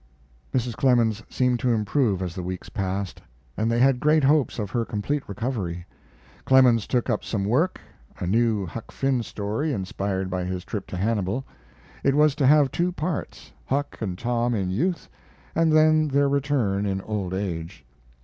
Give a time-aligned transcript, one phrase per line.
[0.51, 0.75] Mrs.
[0.75, 3.21] Clemens seemed to improve as the weeks passed,
[3.55, 5.85] and they had great hopes of her complete recovery.
[6.43, 7.79] Clemens took up some work
[8.17, 11.45] a new Huck Finn story, inspired by his trip to Hannibal.
[12.03, 15.07] It was to have two parts Huck and Tom in youth,
[15.53, 17.85] and then their return in old age.